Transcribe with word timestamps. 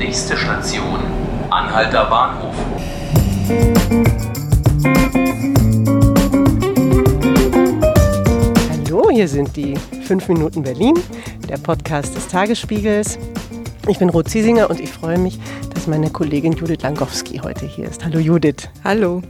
Nächste 0.00 0.34
Station, 0.34 0.98
Anhalter 1.50 2.06
Bahnhof. 2.06 2.54
Hallo, 8.70 9.10
hier 9.10 9.28
sind 9.28 9.54
die 9.54 9.76
5 9.76 10.28
Minuten 10.28 10.62
Berlin, 10.62 10.94
der 11.46 11.58
Podcast 11.58 12.16
des 12.16 12.28
Tagesspiegels. 12.28 13.18
Ich 13.88 13.98
bin 13.98 14.08
Ruth 14.08 14.30
Ziesinger 14.30 14.70
und 14.70 14.80
ich 14.80 14.90
freue 14.90 15.18
mich, 15.18 15.38
dass 15.74 15.86
meine 15.86 16.08
Kollegin 16.08 16.54
Judith 16.54 16.80
Langowski 16.80 17.36
heute 17.44 17.66
hier 17.66 17.84
ist. 17.84 18.02
Hallo 18.02 18.20
Judith. 18.20 18.70
Hallo. 18.82 19.20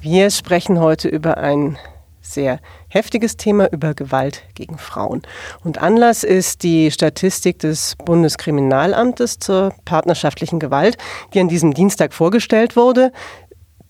Wir 0.00 0.30
sprechen 0.30 0.80
heute 0.80 1.08
über 1.08 1.36
ein 1.36 1.76
sehr 2.20 2.60
heftiges 2.88 3.36
Thema 3.36 3.70
über 3.72 3.94
Gewalt 3.94 4.42
gegen 4.54 4.78
Frauen. 4.78 5.22
Und 5.64 5.78
Anlass 5.78 6.24
ist 6.24 6.62
die 6.62 6.90
Statistik 6.90 7.58
des 7.60 7.96
Bundeskriminalamtes 8.04 9.38
zur 9.38 9.72
partnerschaftlichen 9.84 10.58
Gewalt, 10.58 10.96
die 11.34 11.40
an 11.40 11.48
diesem 11.48 11.74
Dienstag 11.74 12.12
vorgestellt 12.12 12.76
wurde. 12.76 13.12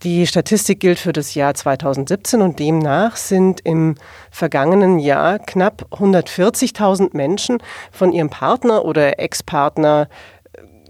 Die 0.03 0.27
Statistik 0.27 0.81
gilt 0.81 0.99
für 0.99 1.13
das 1.13 1.35
Jahr 1.35 1.53
2017 1.53 2.41
und 2.41 2.59
demnach 2.59 3.17
sind 3.17 3.61
im 3.65 3.97
vergangenen 4.31 4.99
Jahr 4.99 5.39
knapp 5.39 5.89
140.000 5.91 7.15
Menschen 7.15 7.59
von 7.93 8.11
ihrem 8.11 8.31
Partner 8.31 8.87
oder 8.87 9.19
Ex-Partner 9.19 10.09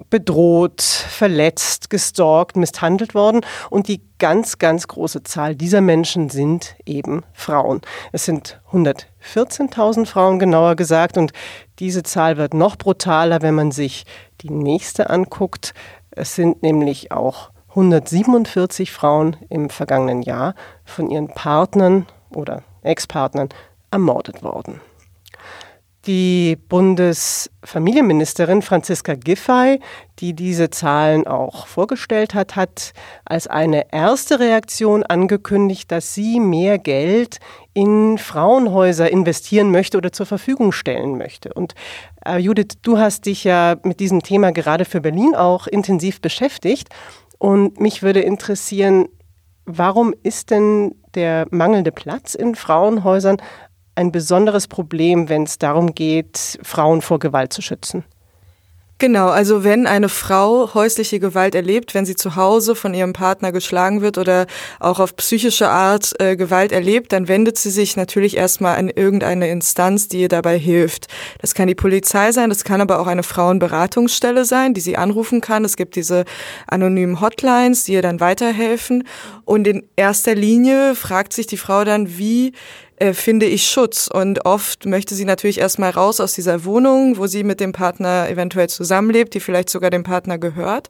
bedroht, 0.08 0.82
verletzt, 0.82 1.90
gestalkt, 1.90 2.56
misshandelt 2.56 3.14
worden. 3.14 3.42
Und 3.68 3.88
die 3.88 4.02
ganz, 4.18 4.58
ganz 4.58 4.88
große 4.88 5.22
Zahl 5.22 5.54
dieser 5.54 5.80
Menschen 5.80 6.30
sind 6.30 6.76
eben 6.86 7.22
Frauen. 7.32 7.80
Es 8.12 8.24
sind 8.24 8.60
114.000 8.72 10.06
Frauen 10.06 10.38
genauer 10.38 10.76
gesagt. 10.76 11.18
Und 11.18 11.32
diese 11.78 12.02
Zahl 12.02 12.36
wird 12.36 12.54
noch 12.54 12.76
brutaler, 12.76 13.42
wenn 13.42 13.54
man 13.54 13.72
sich 13.72 14.04
die 14.40 14.50
nächste 14.50 15.10
anguckt. 15.10 15.74
Es 16.10 16.34
sind 16.34 16.62
nämlich 16.62 17.12
auch 17.12 17.50
147 17.70 18.90
Frauen 18.90 19.36
im 19.48 19.70
vergangenen 19.70 20.22
Jahr 20.22 20.54
von 20.84 21.10
ihren 21.10 21.28
Partnern 21.28 22.06
oder 22.34 22.62
Ex-Partnern 22.82 23.48
ermordet 23.90 24.42
worden. 24.42 24.80
Die 26.06 26.56
Bundesfamilienministerin 26.68 28.62
Franziska 28.62 29.16
Giffey, 29.16 29.80
die 30.18 30.32
diese 30.32 30.70
Zahlen 30.70 31.26
auch 31.26 31.66
vorgestellt 31.66 32.32
hat, 32.32 32.56
hat 32.56 32.92
als 33.26 33.46
eine 33.46 33.92
erste 33.92 34.40
Reaktion 34.40 35.02
angekündigt, 35.02 35.92
dass 35.92 36.14
sie 36.14 36.40
mehr 36.40 36.78
Geld 36.78 37.38
in 37.74 38.16
Frauenhäuser 38.16 39.10
investieren 39.10 39.70
möchte 39.70 39.98
oder 39.98 40.10
zur 40.10 40.24
Verfügung 40.24 40.72
stellen 40.72 41.18
möchte. 41.18 41.52
Und 41.52 41.74
äh, 42.24 42.38
Judith, 42.38 42.78
du 42.80 42.96
hast 42.96 43.26
dich 43.26 43.44
ja 43.44 43.76
mit 43.82 44.00
diesem 44.00 44.22
Thema 44.22 44.52
gerade 44.52 44.86
für 44.86 45.02
Berlin 45.02 45.34
auch 45.34 45.66
intensiv 45.66 46.22
beschäftigt. 46.22 46.88
Und 47.36 47.78
mich 47.78 48.02
würde 48.02 48.20
interessieren, 48.20 49.06
warum 49.66 50.14
ist 50.22 50.50
denn 50.50 50.94
der 51.14 51.46
mangelnde 51.50 51.92
Platz 51.92 52.34
in 52.34 52.54
Frauenhäusern 52.54 53.36
ein 54.00 54.12
besonderes 54.12 54.66
Problem, 54.66 55.28
wenn 55.28 55.44
es 55.44 55.58
darum 55.58 55.94
geht, 55.94 56.58
Frauen 56.62 57.02
vor 57.02 57.18
Gewalt 57.18 57.52
zu 57.52 57.60
schützen. 57.60 58.04
Genau, 59.00 59.28
also 59.28 59.64
wenn 59.64 59.86
eine 59.86 60.10
Frau 60.10 60.74
häusliche 60.74 61.20
Gewalt 61.20 61.54
erlebt, 61.54 61.94
wenn 61.94 62.04
sie 62.04 62.16
zu 62.16 62.36
Hause 62.36 62.74
von 62.74 62.92
ihrem 62.92 63.14
Partner 63.14 63.50
geschlagen 63.50 64.02
wird 64.02 64.18
oder 64.18 64.46
auch 64.78 65.00
auf 65.00 65.16
psychische 65.16 65.70
Art 65.70 66.12
äh, 66.20 66.36
Gewalt 66.36 66.70
erlebt, 66.70 67.14
dann 67.14 67.26
wendet 67.26 67.56
sie 67.56 67.70
sich 67.70 67.96
natürlich 67.96 68.36
erstmal 68.36 68.76
an 68.76 68.90
irgendeine 68.90 69.48
Instanz, 69.48 70.08
die 70.08 70.20
ihr 70.20 70.28
dabei 70.28 70.58
hilft. 70.58 71.06
Das 71.40 71.54
kann 71.54 71.66
die 71.66 71.74
Polizei 71.74 72.30
sein, 72.32 72.50
das 72.50 72.62
kann 72.62 72.82
aber 72.82 73.00
auch 73.00 73.06
eine 73.06 73.22
Frauenberatungsstelle 73.22 74.44
sein, 74.44 74.74
die 74.74 74.82
sie 74.82 74.98
anrufen 74.98 75.40
kann. 75.40 75.64
Es 75.64 75.78
gibt 75.78 75.96
diese 75.96 76.26
anonymen 76.66 77.22
Hotlines, 77.22 77.84
die 77.84 77.94
ihr 77.94 78.02
dann 78.02 78.20
weiterhelfen. 78.20 79.04
Und 79.46 79.66
in 79.66 79.86
erster 79.96 80.34
Linie 80.34 80.94
fragt 80.94 81.32
sich 81.32 81.46
die 81.46 81.56
Frau 81.56 81.84
dann, 81.84 82.18
wie 82.18 82.52
äh, 83.00 83.14
finde 83.14 83.46
ich 83.46 83.66
Schutz. 83.66 84.08
Und 84.12 84.44
oft 84.44 84.86
möchte 84.86 85.14
sie 85.14 85.24
natürlich 85.24 85.58
erstmal 85.58 85.90
raus 85.90 86.20
aus 86.20 86.34
dieser 86.34 86.64
Wohnung, 86.64 87.16
wo 87.16 87.26
sie 87.26 87.44
mit 87.44 87.58
dem 87.58 87.72
Partner 87.72 88.28
eventuell 88.28 88.68
zusammenlebt, 88.68 89.34
die 89.34 89.40
vielleicht 89.40 89.70
sogar 89.70 89.90
dem 89.90 90.02
Partner 90.02 90.38
gehört. 90.38 90.88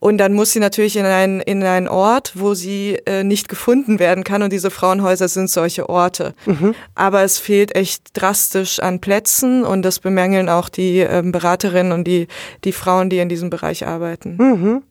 Und 0.00 0.18
dann 0.18 0.32
muss 0.32 0.52
sie 0.52 0.60
natürlich 0.60 0.96
in 0.96 1.04
einen, 1.04 1.40
in 1.40 1.62
einen 1.62 1.86
Ort, 1.86 2.32
wo 2.34 2.54
sie 2.54 2.98
äh, 3.06 3.24
nicht 3.24 3.48
gefunden 3.48 3.98
werden 3.98 4.24
kann. 4.24 4.42
Und 4.42 4.52
diese 4.52 4.70
Frauenhäuser 4.70 5.28
sind 5.28 5.50
solche 5.50 5.88
Orte. 5.88 6.34
Mhm. 6.46 6.74
Aber 6.94 7.22
es 7.22 7.38
fehlt 7.38 7.76
echt 7.76 8.08
drastisch 8.14 8.80
an 8.80 9.00
Plätzen 9.00 9.64
und 9.64 9.82
das 9.82 10.00
bemängeln 10.00 10.48
auch 10.48 10.68
die 10.70 11.00
ähm, 11.00 11.30
Beraterinnen 11.30 11.92
und 11.92 12.04
die, 12.04 12.26
die 12.64 12.72
Frauen, 12.72 13.10
die 13.10 13.18
in 13.18 13.28
diesem 13.28 13.50
Bereich 13.50 13.86
arbeiten. 13.86 14.36
Mhm. 14.38 14.82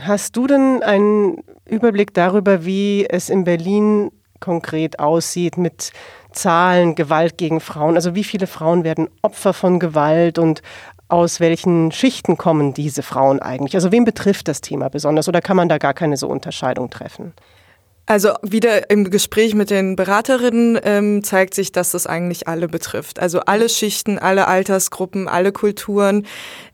Hast 0.00 0.36
du 0.36 0.46
denn 0.46 0.82
einen 0.82 1.42
Überblick 1.64 2.14
darüber, 2.14 2.64
wie 2.64 3.06
es 3.08 3.30
in 3.30 3.44
Berlin 3.44 4.10
konkret 4.40 4.98
aussieht 4.98 5.56
mit 5.56 5.92
Zahlen, 6.32 6.94
Gewalt 6.94 7.38
gegen 7.38 7.60
Frauen. 7.60 7.96
Also 7.96 8.14
wie 8.14 8.24
viele 8.24 8.46
Frauen 8.46 8.84
werden 8.84 9.08
Opfer 9.22 9.52
von 9.52 9.78
Gewalt 9.78 10.38
und 10.38 10.62
aus 11.08 11.40
welchen 11.40 11.90
Schichten 11.90 12.36
kommen 12.36 12.74
diese 12.74 13.02
Frauen 13.02 13.40
eigentlich? 13.40 13.74
Also 13.74 13.92
wen 13.92 14.04
betrifft 14.04 14.48
das 14.48 14.60
Thema 14.60 14.90
besonders 14.90 15.28
oder 15.28 15.40
kann 15.40 15.56
man 15.56 15.68
da 15.68 15.78
gar 15.78 15.94
keine 15.94 16.16
so 16.16 16.28
Unterscheidung 16.28 16.90
treffen? 16.90 17.32
Also 18.08 18.30
wieder 18.40 18.88
im 18.88 19.10
Gespräch 19.10 19.54
mit 19.54 19.68
den 19.68 19.94
Beraterinnen 19.94 20.80
ähm, 20.82 21.22
zeigt 21.22 21.52
sich, 21.52 21.72
dass 21.72 21.90
das 21.90 22.06
eigentlich 22.06 22.48
alle 22.48 22.66
betrifft. 22.66 23.20
Also 23.20 23.40
alle 23.40 23.68
Schichten, 23.68 24.18
alle 24.18 24.48
Altersgruppen, 24.48 25.28
alle 25.28 25.52
Kulturen. 25.52 26.26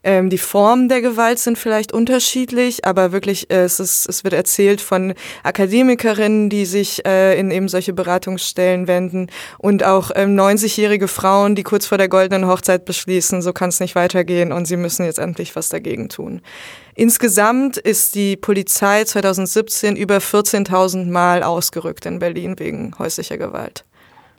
Ähm, 0.05 0.31
die 0.31 0.39
Formen 0.39 0.89
der 0.89 1.01
Gewalt 1.01 1.41
sind 1.41 1.59
vielleicht 1.59 1.91
unterschiedlich, 1.91 2.85
aber 2.85 3.11
wirklich 3.11 3.51
äh, 3.51 3.65
es, 3.65 3.81
ist, 3.81 4.09
es 4.09 4.23
wird 4.23 4.33
erzählt 4.33 4.81
von 4.81 5.13
Akademikerinnen, 5.43 6.51
die 6.51 6.67
sich 6.67 7.05
äh, 7.05 7.37
in 7.37 7.51
eben 7.51 7.67
solche 7.67 7.95
Beratungsstellen 7.95 8.87
wenden 8.87 9.27
und 9.59 9.83
auch 9.83 10.13
ähm, 10.15 10.39
90-jährige 10.39 11.09
Frauen, 11.09 11.57
die 11.57 11.65
kurz 11.65 11.85
vor 11.85 11.99
der 11.99 12.09
goldenen 12.09 12.47
Hochzeit 12.47 12.85
beschließen, 12.85 13.43
so 13.43 13.53
kann 13.53 13.71
es 13.71 13.81
nicht 13.81 13.97
weitergehen 13.97 14.53
und 14.53 14.67
sie 14.67 14.77
müssen 14.77 15.05
jetzt 15.05 15.19
endlich 15.19 15.57
was 15.57 15.69
dagegen 15.69 16.09
tun. 16.09 16.43
Insgesamt 16.95 17.77
ist 17.77 18.15
die 18.15 18.37
Polizei 18.37 19.05
2017 19.05 19.97
über 19.97 20.19
14.000 20.19 21.11
Mal 21.11 21.43
ausgerückt 21.43 22.07
in 22.07 22.21
Berlin 22.21 22.59
wegen 22.59 22.97
häuslicher 22.99 23.37
Gewalt. 23.37 23.85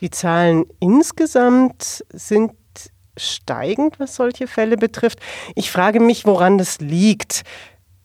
Die 0.02 0.10
Zahlen 0.10 0.66
insgesamt 0.80 2.06
sind 2.14 2.54
steigend, 3.18 4.00
was 4.00 4.16
solche 4.16 4.48
Fälle 4.48 4.78
betrifft. 4.78 5.20
Ich 5.56 5.72
frage 5.72 6.00
mich, 6.00 6.26
woran 6.26 6.58
das 6.58 6.80
liegt 6.80 7.44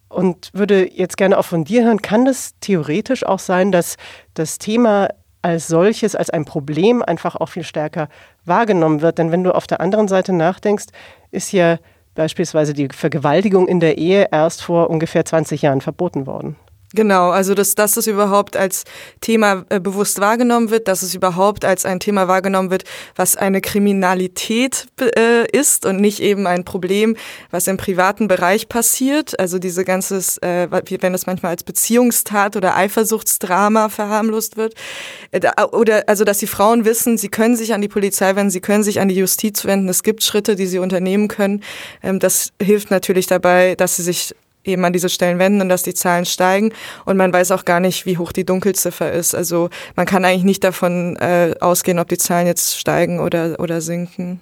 und 0.08 0.50
würde 0.52 0.90
jetzt 0.92 1.16
gerne 1.16 1.38
auch 1.38 1.44
von 1.44 1.64
dir 1.64 1.84
hören, 1.84 2.02
kann 2.02 2.24
das 2.24 2.54
theoretisch 2.60 3.24
auch 3.24 3.38
sein, 3.38 3.70
dass 3.72 3.96
das 4.34 4.58
Thema 4.58 5.08
als 5.42 5.68
solches, 5.68 6.14
als 6.14 6.30
ein 6.30 6.44
Problem 6.44 7.02
einfach 7.02 7.36
auch 7.36 7.48
viel 7.48 7.64
stärker 7.64 8.08
wahrgenommen 8.44 9.00
wird? 9.00 9.18
Denn 9.18 9.32
wenn 9.32 9.44
du 9.44 9.54
auf 9.54 9.66
der 9.66 9.80
anderen 9.80 10.08
Seite 10.08 10.32
nachdenkst, 10.32 10.86
ist 11.30 11.52
ja 11.52 11.78
beispielsweise 12.14 12.74
die 12.74 12.88
Vergewaltigung 12.88 13.68
in 13.68 13.80
der 13.80 13.98
Ehe 13.98 14.28
erst 14.30 14.62
vor 14.62 14.90
ungefähr 14.90 15.24
20 15.24 15.62
Jahren 15.62 15.80
verboten 15.80 16.26
worden. 16.26 16.56
Genau, 16.92 17.30
also 17.30 17.54
dass, 17.54 17.76
dass 17.76 17.96
es 17.96 18.08
überhaupt 18.08 18.56
als 18.56 18.82
Thema 19.20 19.64
äh, 19.68 19.78
bewusst 19.78 20.18
wahrgenommen 20.20 20.70
wird, 20.70 20.88
dass 20.88 21.02
es 21.02 21.14
überhaupt 21.14 21.64
als 21.64 21.84
ein 21.84 22.00
Thema 22.00 22.26
wahrgenommen 22.26 22.70
wird, 22.70 22.82
was 23.14 23.36
eine 23.36 23.60
Kriminalität 23.60 24.88
äh, 25.16 25.48
ist 25.56 25.86
und 25.86 26.00
nicht 26.00 26.18
eben 26.18 26.48
ein 26.48 26.64
Problem, 26.64 27.16
was 27.52 27.68
im 27.68 27.76
privaten 27.76 28.26
Bereich 28.26 28.68
passiert. 28.68 29.38
Also 29.38 29.60
diese 29.60 29.84
ganzes, 29.84 30.38
äh, 30.38 30.68
wenn 31.00 31.14
es 31.14 31.26
manchmal 31.26 31.52
als 31.52 31.62
Beziehungstat 31.62 32.56
oder 32.56 32.76
Eifersuchtsdrama 32.76 33.88
verharmlost 33.88 34.56
wird. 34.56 34.74
Äh, 35.30 35.48
oder 35.70 36.08
also 36.08 36.24
dass 36.24 36.38
die 36.38 36.48
Frauen 36.48 36.84
wissen, 36.84 37.18
sie 37.18 37.28
können 37.28 37.54
sich 37.54 37.72
an 37.72 37.82
die 37.82 37.88
Polizei 37.88 38.34
wenden, 38.34 38.50
sie 38.50 38.60
können 38.60 38.82
sich 38.82 38.98
an 38.98 39.06
die 39.06 39.14
Justiz 39.14 39.64
wenden. 39.64 39.88
Es 39.88 40.02
gibt 40.02 40.24
Schritte, 40.24 40.56
die 40.56 40.66
sie 40.66 40.80
unternehmen 40.80 41.28
können. 41.28 41.62
Ähm, 42.02 42.18
das 42.18 42.50
hilft 42.60 42.90
natürlich 42.90 43.28
dabei, 43.28 43.76
dass 43.76 43.94
sie 43.94 44.02
sich 44.02 44.34
eben 44.64 44.84
an 44.84 44.92
diese 44.92 45.08
Stellen 45.08 45.38
wenden 45.38 45.62
und 45.62 45.68
dass 45.68 45.82
die 45.82 45.94
Zahlen 45.94 46.26
steigen. 46.26 46.72
Und 47.04 47.16
man 47.16 47.32
weiß 47.32 47.50
auch 47.52 47.64
gar 47.64 47.80
nicht, 47.80 48.06
wie 48.06 48.18
hoch 48.18 48.32
die 48.32 48.44
Dunkelziffer 48.44 49.10
ist. 49.12 49.34
Also 49.34 49.70
man 49.96 50.06
kann 50.06 50.24
eigentlich 50.24 50.44
nicht 50.44 50.64
davon 50.64 51.16
äh, 51.16 51.54
ausgehen, 51.60 51.98
ob 51.98 52.08
die 52.08 52.18
Zahlen 52.18 52.46
jetzt 52.46 52.78
steigen 52.78 53.20
oder, 53.20 53.58
oder 53.58 53.80
sinken. 53.80 54.40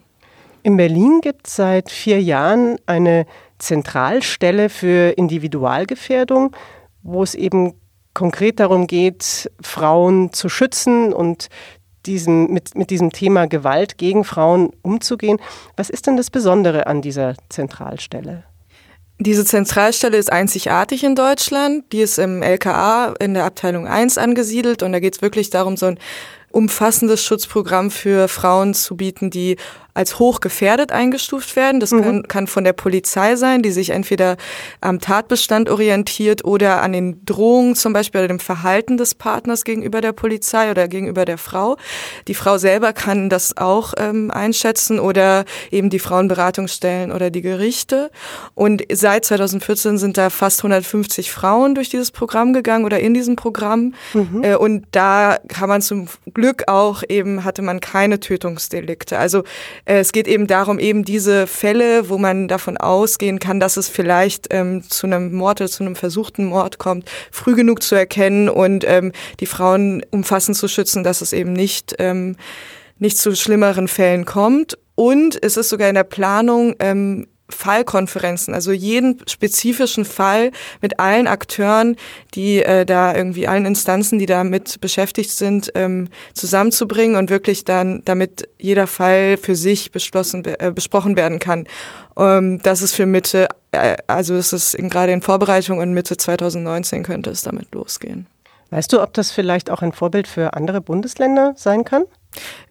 In 0.62 0.76
Berlin 0.76 1.20
gibt 1.22 1.46
es 1.46 1.56
seit 1.56 1.90
vier 1.90 2.20
Jahren 2.20 2.76
eine 2.86 3.26
Zentralstelle 3.58 4.68
für 4.68 5.10
Individualgefährdung, 5.16 6.54
wo 7.02 7.22
es 7.22 7.34
eben 7.34 7.74
konkret 8.14 8.58
darum 8.58 8.86
geht, 8.86 9.50
Frauen 9.62 10.32
zu 10.32 10.48
schützen 10.48 11.12
und 11.12 11.48
diesem, 12.06 12.50
mit, 12.52 12.74
mit 12.74 12.90
diesem 12.90 13.10
Thema 13.10 13.46
Gewalt 13.46 13.98
gegen 13.98 14.24
Frauen 14.24 14.70
umzugehen. 14.82 15.38
Was 15.76 15.90
ist 15.90 16.06
denn 16.06 16.16
das 16.16 16.30
Besondere 16.30 16.86
an 16.86 17.02
dieser 17.02 17.34
Zentralstelle? 17.48 18.44
Diese 19.20 19.44
Zentralstelle 19.44 20.16
ist 20.16 20.30
einzigartig 20.30 21.02
in 21.02 21.16
Deutschland. 21.16 21.84
Die 21.92 22.00
ist 22.00 22.18
im 22.18 22.40
LKA 22.40 23.14
in 23.18 23.34
der 23.34 23.46
Abteilung 23.46 23.88
1 23.88 24.16
angesiedelt 24.16 24.84
und 24.84 24.92
da 24.92 25.00
geht 25.00 25.16
es 25.16 25.22
wirklich 25.22 25.50
darum, 25.50 25.76
so 25.76 25.86
ein 25.86 25.98
umfassendes 26.50 27.24
Schutzprogramm 27.24 27.90
für 27.90 28.28
Frauen 28.28 28.74
zu 28.74 28.96
bieten, 28.96 29.30
die 29.30 29.56
als 29.98 30.20
hochgefährdet 30.20 30.92
eingestuft 30.92 31.56
werden. 31.56 31.80
Das 31.80 31.90
mhm. 31.90 32.02
kann, 32.02 32.22
kann 32.28 32.46
von 32.46 32.62
der 32.62 32.72
Polizei 32.72 33.34
sein, 33.34 33.62
die 33.62 33.72
sich 33.72 33.90
entweder 33.90 34.36
am 34.80 35.00
Tatbestand 35.00 35.68
orientiert 35.68 36.44
oder 36.44 36.82
an 36.82 36.92
den 36.92 37.24
Drohungen 37.26 37.74
zum 37.74 37.92
Beispiel 37.92 38.20
oder 38.20 38.28
dem 38.28 38.38
Verhalten 38.38 38.96
des 38.96 39.16
Partners 39.16 39.64
gegenüber 39.64 40.00
der 40.00 40.12
Polizei 40.12 40.70
oder 40.70 40.86
gegenüber 40.86 41.24
der 41.24 41.36
Frau. 41.36 41.76
Die 42.28 42.34
Frau 42.34 42.58
selber 42.58 42.92
kann 42.92 43.28
das 43.28 43.56
auch 43.56 43.92
ähm, 43.98 44.30
einschätzen 44.30 45.00
oder 45.00 45.44
eben 45.72 45.90
die 45.90 45.98
Frauenberatungsstellen 45.98 47.10
oder 47.10 47.30
die 47.30 47.42
Gerichte. 47.42 48.12
Und 48.54 48.84
seit 48.92 49.24
2014 49.24 49.98
sind 49.98 50.16
da 50.16 50.30
fast 50.30 50.60
150 50.60 51.32
Frauen 51.32 51.74
durch 51.74 51.88
dieses 51.88 52.12
Programm 52.12 52.52
gegangen 52.52 52.84
oder 52.84 53.00
in 53.00 53.14
diesem 53.14 53.34
Programm. 53.34 53.94
Mhm. 54.14 54.44
Äh, 54.44 54.54
und 54.54 54.86
da 54.92 55.38
kann 55.48 55.68
man 55.68 55.82
zum 55.82 56.06
Glück 56.34 56.68
auch 56.68 57.02
eben, 57.08 57.42
hatte 57.42 57.62
man 57.62 57.80
keine 57.80 58.20
Tötungsdelikte. 58.20 59.18
Also 59.18 59.42
es 59.96 60.12
geht 60.12 60.28
eben 60.28 60.46
darum, 60.46 60.78
eben 60.78 61.02
diese 61.02 61.46
Fälle, 61.46 62.10
wo 62.10 62.18
man 62.18 62.46
davon 62.46 62.76
ausgehen 62.76 63.38
kann, 63.38 63.58
dass 63.58 63.78
es 63.78 63.88
vielleicht 63.88 64.48
ähm, 64.50 64.82
zu 64.88 65.06
einem 65.06 65.34
Mord 65.34 65.62
oder 65.62 65.70
zu 65.70 65.82
einem 65.82 65.96
versuchten 65.96 66.44
Mord 66.44 66.78
kommt, 66.78 67.10
früh 67.30 67.54
genug 67.54 67.82
zu 67.82 67.94
erkennen 67.94 68.50
und 68.50 68.84
ähm, 68.86 69.12
die 69.40 69.46
Frauen 69.46 70.04
umfassend 70.10 70.58
zu 70.58 70.68
schützen, 70.68 71.04
dass 71.04 71.22
es 71.22 71.32
eben 71.32 71.54
nicht, 71.54 71.94
ähm, 71.98 72.36
nicht 72.98 73.16
zu 73.16 73.34
schlimmeren 73.34 73.88
Fällen 73.88 74.26
kommt. 74.26 74.78
Und 74.94 75.42
es 75.42 75.56
ist 75.56 75.70
sogar 75.70 75.88
in 75.88 75.94
der 75.94 76.04
Planung, 76.04 76.74
ähm, 76.80 77.26
Fallkonferenzen, 77.50 78.54
also 78.54 78.72
jeden 78.72 79.20
spezifischen 79.26 80.04
Fall 80.04 80.52
mit 80.80 81.00
allen 81.00 81.26
Akteuren, 81.26 81.96
die 82.34 82.62
äh, 82.62 82.84
da 82.84 83.14
irgendwie 83.14 83.48
allen 83.48 83.66
Instanzen, 83.66 84.18
die 84.18 84.26
damit 84.26 84.80
beschäftigt 84.80 85.30
sind, 85.30 85.72
ähm, 85.74 86.08
zusammenzubringen 86.34 87.16
und 87.16 87.30
wirklich 87.30 87.64
dann, 87.64 88.02
damit 88.04 88.48
jeder 88.58 88.86
Fall 88.86 89.36
für 89.36 89.56
sich 89.56 89.92
beschlossen, 89.92 90.44
äh, 90.44 90.72
besprochen 90.74 91.16
werden 91.16 91.38
kann. 91.38 91.66
Ähm, 92.18 92.60
das 92.62 92.82
ist 92.82 92.94
für 92.94 93.06
Mitte, 93.06 93.48
äh, 93.72 93.96
also 94.06 94.34
es 94.34 94.52
ist 94.52 94.76
gerade 94.76 95.12
in 95.12 95.22
Vorbereitung 95.22 95.78
und 95.78 95.94
Mitte 95.94 96.16
2019 96.16 97.02
könnte 97.02 97.30
es 97.30 97.42
damit 97.42 97.74
losgehen. 97.74 98.26
Weißt 98.70 98.92
du, 98.92 99.02
ob 99.02 99.14
das 99.14 99.30
vielleicht 99.30 99.70
auch 99.70 99.80
ein 99.80 99.92
Vorbild 99.92 100.28
für 100.28 100.52
andere 100.54 100.80
Bundesländer 100.80 101.54
sein 101.56 101.84
kann? 101.84 102.04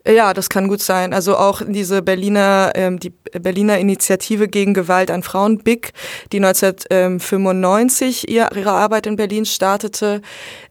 Ja, 0.07 0.33
das 0.33 0.50
kann 0.50 0.69
gut 0.69 0.81
sein. 0.81 1.13
Also 1.13 1.36
auch 1.36 1.62
diese 1.68 2.01
Berliner, 2.01 2.71
ähm, 2.75 2.98
die 3.00 3.09
Berliner 3.09 3.77
Initiative 3.77 4.48
gegen 4.48 4.74
Gewalt 4.74 5.12
an 5.12 5.21
Frauen, 5.21 5.57
BIG, 5.57 5.92
die 6.31 6.38
1995 6.38 8.30
ihre 8.30 8.71
Arbeit 8.71 9.06
in 9.06 9.18
Berlin 9.18 9.45
startete, 9.45 10.21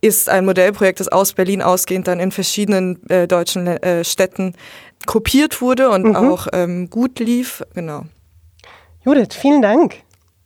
ist 0.00 0.30
ein 0.30 0.46
Modellprojekt, 0.46 1.00
das 1.00 1.08
aus 1.08 1.34
Berlin 1.34 1.60
ausgehend 1.60 2.08
dann 2.08 2.18
in 2.18 2.30
verschiedenen 2.32 2.98
äh, 3.10 3.28
deutschen 3.28 3.66
äh, 3.66 4.04
Städten 4.04 4.54
kopiert 5.04 5.60
wurde 5.60 5.90
und 5.90 6.04
mhm. 6.04 6.16
auch 6.16 6.46
ähm, 6.52 6.88
gut 6.88 7.18
lief. 7.18 7.62
Genau. 7.74 8.04
Judith, 9.04 9.34
vielen 9.34 9.60
Dank. 9.60 9.96